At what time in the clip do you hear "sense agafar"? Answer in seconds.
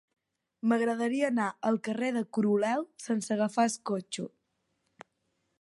3.09-3.71